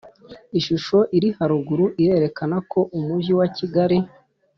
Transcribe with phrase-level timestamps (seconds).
[0.59, 3.97] Ishusho iri haruguru irerekana ko umujyi wa kigali